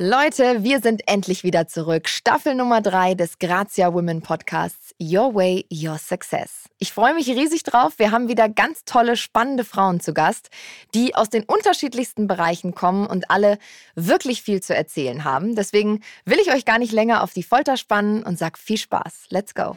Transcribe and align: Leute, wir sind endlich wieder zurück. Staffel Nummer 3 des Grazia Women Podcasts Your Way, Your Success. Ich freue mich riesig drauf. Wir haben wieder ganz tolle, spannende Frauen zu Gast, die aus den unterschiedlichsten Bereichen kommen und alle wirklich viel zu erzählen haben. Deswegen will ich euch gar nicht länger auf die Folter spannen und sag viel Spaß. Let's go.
Leute, 0.00 0.64
wir 0.64 0.80
sind 0.80 1.02
endlich 1.06 1.44
wieder 1.44 1.68
zurück. 1.68 2.08
Staffel 2.08 2.56
Nummer 2.56 2.80
3 2.80 3.14
des 3.14 3.38
Grazia 3.38 3.94
Women 3.94 4.22
Podcasts 4.22 4.92
Your 5.00 5.36
Way, 5.36 5.66
Your 5.72 5.98
Success. 5.98 6.68
Ich 6.78 6.92
freue 6.92 7.14
mich 7.14 7.28
riesig 7.28 7.62
drauf. 7.62 7.92
Wir 7.98 8.10
haben 8.10 8.26
wieder 8.26 8.48
ganz 8.48 8.84
tolle, 8.84 9.16
spannende 9.16 9.62
Frauen 9.62 10.00
zu 10.00 10.12
Gast, 10.12 10.50
die 10.94 11.14
aus 11.14 11.30
den 11.30 11.44
unterschiedlichsten 11.44 12.26
Bereichen 12.26 12.74
kommen 12.74 13.06
und 13.06 13.30
alle 13.30 13.58
wirklich 13.94 14.42
viel 14.42 14.60
zu 14.60 14.74
erzählen 14.74 15.22
haben. 15.22 15.54
Deswegen 15.54 16.00
will 16.24 16.40
ich 16.40 16.52
euch 16.52 16.64
gar 16.64 16.80
nicht 16.80 16.92
länger 16.92 17.22
auf 17.22 17.32
die 17.32 17.44
Folter 17.44 17.76
spannen 17.76 18.24
und 18.24 18.36
sag 18.36 18.58
viel 18.58 18.78
Spaß. 18.78 19.26
Let's 19.28 19.54
go. 19.54 19.76